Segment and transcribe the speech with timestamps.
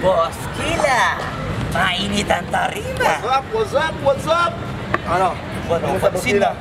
[0.00, 1.20] Boss Kila!
[1.76, 3.20] Mainit ang tarima!
[3.20, 3.44] What's up?
[3.52, 3.94] What's up?
[4.00, 4.52] What's up?
[5.04, 5.28] Ano?
[5.68, 6.56] Wala Ano pansin na.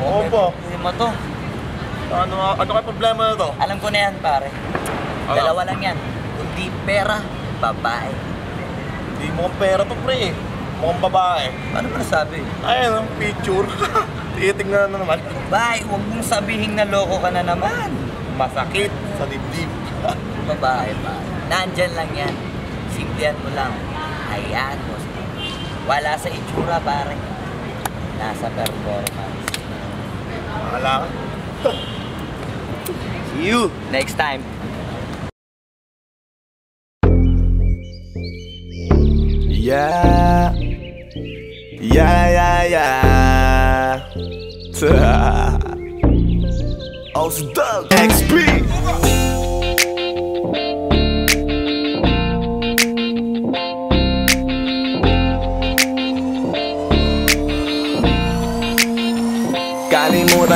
[0.00, 0.44] Oo po.
[0.54, 1.08] Hindi mo to.
[2.14, 3.50] Ano, ano kaya problema na to?
[3.58, 4.48] Alam ko na yan, pare.
[5.28, 5.36] Ano?
[5.36, 5.96] Dalawa lang yan.
[6.38, 7.20] Kundi pera,
[7.58, 8.10] babae.
[9.12, 10.30] Hindi mo pera to pre.
[10.80, 11.46] Mukhang babae.
[11.74, 12.40] Paano mo nasabi?
[12.64, 13.68] Ayun ang picture.
[14.40, 15.18] Titingnan na naman.
[15.50, 17.92] Babae, huwag mong sabihin na loko ka na naman.
[18.38, 18.88] Masakit
[19.18, 19.68] sa dibdib.
[20.48, 21.14] Babae pa.
[21.50, 22.30] Nandyan lang yan.
[22.94, 23.74] Simplihan mo lang.
[24.30, 24.94] Hayaan mo.
[25.90, 27.18] Wala sa itsura, pare.
[28.22, 29.50] Nasa performance.
[30.70, 31.10] Wala ka.
[33.34, 33.66] See you.
[33.90, 34.46] Next time.
[39.50, 40.54] Yeah.
[41.82, 44.06] Yeah, yeah, yeah.
[47.18, 48.70] Ausdog XP.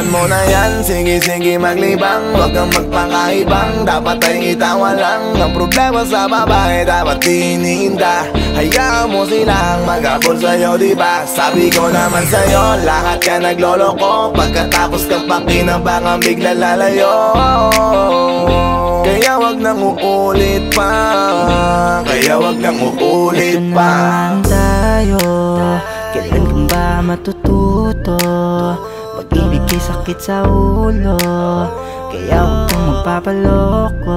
[0.04, 2.36] Kalimutan mo na yan, sige sige maglibang.
[2.36, 5.32] Huwag kang magpakaibang, dapat ay itawa lang.
[5.32, 11.24] Ang problema sa babae, dapat tinihinda Hayaan mo silang magabol sa'yo, diba?
[11.24, 14.28] Sabi ko naman sa'yo, lahat ka nagloloko.
[14.36, 17.32] Pagkatapos kang pakinabangan, bigla lalayo.
[19.08, 20.92] Kaya wag nang uulit pa.
[22.04, 23.88] Kaya wag nang uulit Ito pa.
[23.88, 25.22] naman tayo.
[26.12, 28.20] Kailan kang ba matututo
[29.30, 31.16] Pag-ibig kay sakit sa ulo
[32.12, 34.16] Kaya huwag kang magpapaloko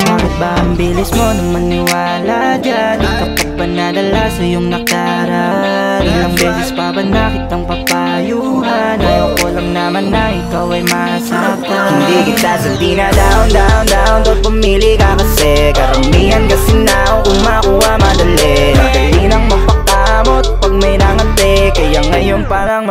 [0.00, 6.00] Bakit ba ang bilis mo na maniwala dyan Di ka pa nadala sa iyong nakaraan
[6.00, 12.32] Ilang beses pa ba nakitang papayuhan Ayaw ko lang naman na ikaw ay masaktan Hindi
[12.32, 17.92] kita sa na down, down, down Doon pumili ka kasi Karamihan kasi na kung makuha
[18.00, 18.71] madali Madali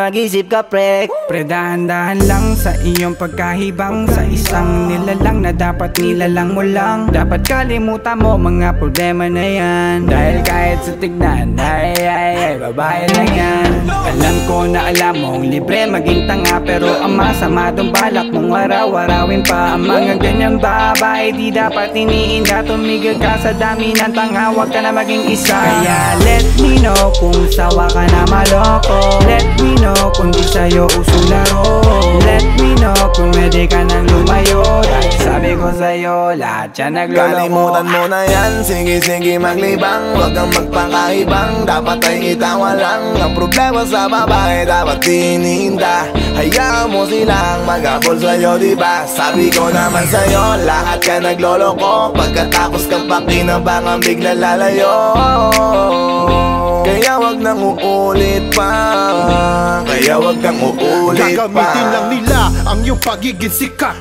[0.01, 0.65] ngayon parang mag-isip ka
[1.31, 4.03] pre Pre dahan-dahan lang sa iyong pagkahibang.
[4.11, 7.07] Sa isang nilalang na dapat nilalang mo lang.
[7.07, 10.11] Dapat kalimutan mo mga problema na yan.
[10.11, 13.71] Dahil kahit sa tignan ay ay ay babae lang yan.
[13.87, 19.41] Alam ko na alam mong libre maging tanga Pero ang masama dong balak mong araw-arawin
[19.47, 19.79] pa.
[19.79, 24.83] Ang mga ganyang babae di dapat iniinda Tumigil ka sa dami ng tanga Huwag ka
[24.83, 25.55] na maging isa.
[25.55, 29.23] Kaya let me know kung sawa ka na maloko.
[29.23, 31.61] Let me know kung di sa'yo uso laro.
[32.21, 34.61] Let me know kung pwede ka nang lumayo.
[34.85, 37.33] Dahil sabi ko sa'yo lahat yan nagloloko.
[37.35, 40.15] Kalimutan mo na yan, sige sige maglibang.
[40.17, 46.09] Huwag kang magpakaibang, dapat ay itawa lang Ang problema sa babae, dapat tinihinda.
[46.37, 49.05] Hayaan mo silang magabol sa'yo, diba?
[49.05, 52.15] Sabi ko naman sa'yo, lahat ka nagloloko.
[52.15, 54.95] Pagkatapos kang pakinabangan, bigla lalayo
[56.81, 58.71] Kaya wag nang uulit pa.
[59.85, 61.47] Kaya wag kang uulit pa.
[61.47, 63.97] Gagamitin lang nila ang iyong pagiging sikat.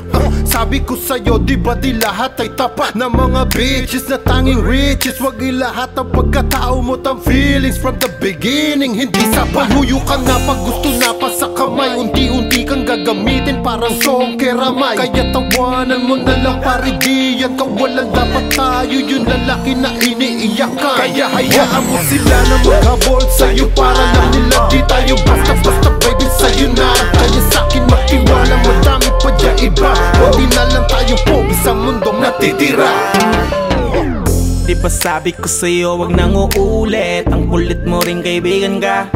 [0.50, 5.22] Sabi ko sa'yo, di ba di lahat ay tapat Na mga bitches na tanging riches?
[5.22, 9.70] Wag ilahat ang pagkatao mo tang feelings From the beginning, hindi sapat.
[9.78, 11.96] Huyo ka na pag gusto na pa sa kamay.
[11.96, 14.92] Unti-unti kang gagamitin parang song keramay.
[14.92, 18.98] Kaya tawanan mo na lang pare di yan Kawalan dapat tayo.
[19.00, 20.96] Yung lalaki na iniiyakan.
[21.00, 26.68] Kaya hayaan mo sila na maghabol sa'yo Para lang nila di tayo basta-basta baby sa'yo
[26.76, 26.92] na.
[27.16, 29.92] Kaya sa'kin magtiwala madami pa dyan iba.
[30.20, 32.92] Huwag na lang tayo pogi sa mundong natitira.
[34.68, 37.24] Di ba sabi ko sa'yo wag nang uulit.
[37.32, 39.08] Ang kulit mo rin kaibigan ka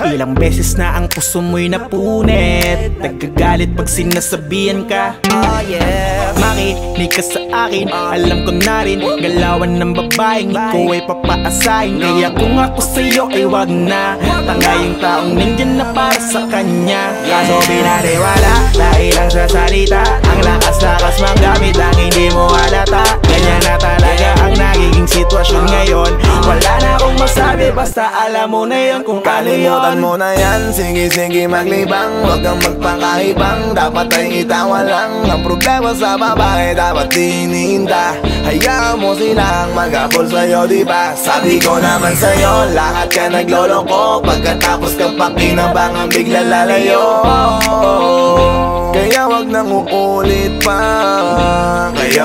[0.00, 5.20] Ilang beses na ang puso mo'y napunit Nagkagalit pag sinasabihan ka.
[5.28, 6.32] Oh yeah.
[6.40, 7.92] Makinig ka sa akin.
[7.92, 12.00] Alam ko na rin Galawan ng babaeng Ikaw ay papaasahin.
[12.00, 14.16] Kaya kung ako sa'yo ay wag na.
[14.48, 17.12] Tanga yung taong nandyan na para sa kanya.
[17.28, 23.76] Kaso binariwala Dahil lang sa salita Ang lakas-lakas magamit Ang hindi mo halata Ganyan na
[23.82, 26.12] talaga ang nagiging sitwasyon ngayon.
[26.46, 29.74] Wala na akong masabi Basta alam mo na yun kung ano yun.
[29.74, 32.22] Kalimutan mo na yan, sige sige maglibang.
[32.22, 38.14] Huwag kang magpakaibang, dapat ay itawa lang Ang problema sa babae, dapat tinihinda.
[38.46, 41.10] Hayaan mo silang magabol sa'yo, diba?
[41.18, 44.22] Sabi ko naman sa'yo, lahat ka nagloloko.
[44.22, 47.02] Pagkatapos kang pakinabangan, bigla lalayo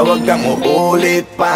[0.05, 1.55] uulit pa Kaya wag kang uulit pa.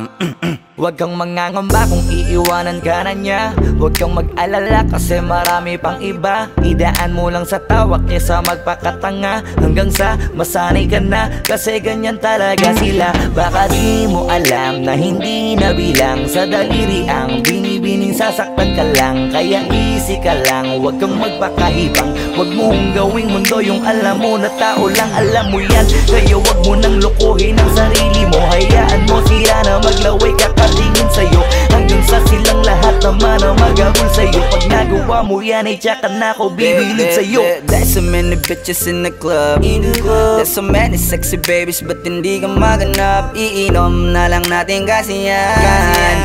[0.00, 3.56] Um, Huwag kang mangangamba kung iiwanan ka na niya.
[3.80, 6.52] Huwag kang mag-alala kasi marami pang iba.
[6.60, 9.40] Idaan mo lang sa tawak niya sa magpakatanga.
[9.56, 13.08] Hanggang sa masanay ka na Kasi ganyan talaga sila.
[13.32, 19.32] Baka di mo alam na hindi na bilang Sa daliri ang binibining sasaktan ka lang.
[19.32, 22.12] Kaya easy ka lang Huwag kang magpakahibang.
[22.36, 25.88] Huwag mong gawing mundo yung alam mo na tao lang Alam mo yan.
[26.04, 28.44] Kaya huwag mo nang lukuhin ang sarili mo.
[28.52, 31.40] Hayaan mo sila na maglaway kakatingin sa'yo.
[31.70, 34.40] Hanggang sa silang lahat naman ang magabol sa'yo.
[34.50, 37.62] Pag nagawa mo yan ay tsaka na ako bibilid sa'yo.
[37.66, 39.62] There's so many bitches in the club.
[39.62, 43.38] There's so many sexy babies Ba't hindi ka maganap.
[43.38, 46.16] Iinom na lang natin kasi yan.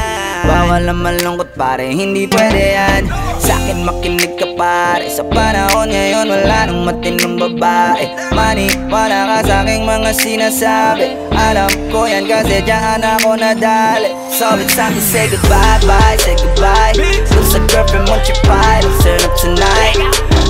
[0.41, 1.85] Bawal na malungkot pare.
[1.93, 5.11] Hindi pwede yan Sa'kin makinig ka pare.
[5.11, 8.07] Sa panahon ngayon Wala nang matinong babae.
[8.31, 11.19] Maniwala ka sa'king mga sinasabi.
[11.35, 14.07] Alam ko yan kasi dyan ako nadali.
[14.31, 16.95] So it's time say goodbye, bye, say goodbye.
[16.95, 19.99] Dun sa girlfriend mo chipay Let's turn up tonight.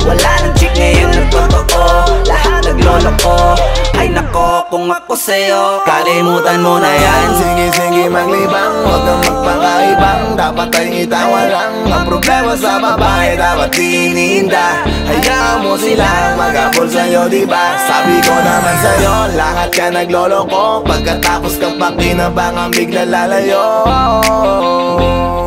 [0.06, 2.22] Wala nang chick ngayon na totoo.
[2.30, 3.58] Lahat naglolo ko
[3.98, 4.41] Ay nako
[4.72, 7.28] kung ako sa'yo Kalimutan mo na yan.
[7.36, 8.72] Sige sige maglibang.
[8.88, 10.22] Huwag kang magpakaibang.
[10.40, 14.80] Dapat ay itawa lang Ang problema sa babae Dapat tininda
[15.12, 20.88] Hayaan mo sila Magabol sa'yo diba Sabi ko naman sa'yo Lahat ka nagloloko.
[20.88, 23.84] Pagkatapos kang pakinabangan Bigla lalayo.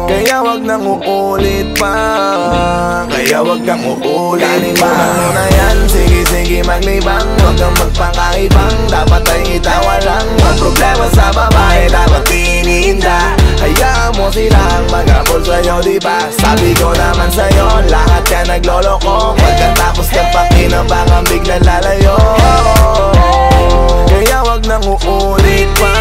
[0.05, 1.95] Kaya wag nang uulit pa.
[3.09, 5.79] Kaya wag kang uulit Kalimutan mo na yan.
[5.89, 7.25] Sige sige maglibang.
[7.41, 8.77] Huwag kang magpakaibang.
[8.91, 15.79] Dapat ay itawa lang Ang problema sa babae Dapat tininda Hayaan mo silang magabol sa'yo
[15.85, 19.39] diba Sabi ko naman sa'yo Lahat ka nagloloko.
[19.39, 22.19] Pagkatapos kang pakinabangan Bigla lalayo.
[24.11, 25.93] Kaya wag nang uulit pa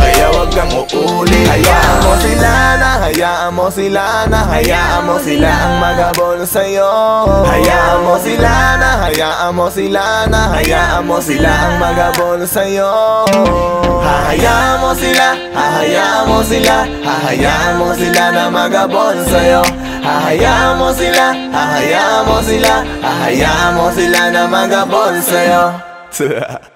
[0.00, 5.50] Kaya wag kang uulit Hayaan mo sila na Hayaan mo sila na Hayaan mo sila
[5.50, 6.86] ang magabol sa'yo.
[7.50, 13.26] Hayaan mo sila na Hayaan mo sila na Hayaan mo sila ang magabol sa'yo.
[14.02, 19.62] Hahayaan mo sila Hahayaan mo sila Hahayaan mo sila na magabol sa'yo.
[20.02, 25.64] Hahayaan mo sila Hahayaan mo sila Hahayaan mo sila na magabol sa'yo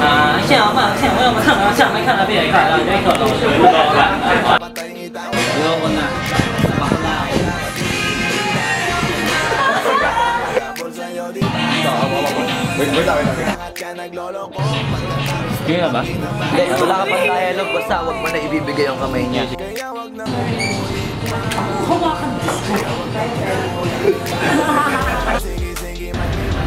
[0.00, 3.98] 啊，现场看，现场要么看啊，下面看那边也看，然后这个老师不高看，
[5.54, 6.04] Yo ko na
[6.76, 7.16] Bakla
[15.64, 16.02] Kaya ba?
[16.04, 19.48] Hindi, wala ka pang dialogue Basta wag mo na ibibigay yung kamay niya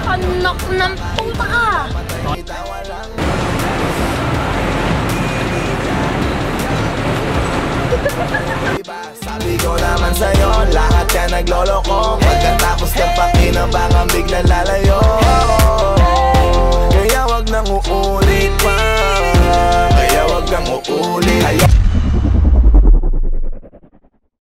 [0.07, 1.68] Anak ng puta ka!
[8.76, 12.20] diba, sabi ko naman sa'yo, lahat yan nagloloko.
[12.20, 15.00] Pagkatapos ng pakinabang, bigla lalayo.
[16.93, 18.76] Kaya wag nang uulit pa
[19.97, 21.81] Kaya wag nang uulit Ayaw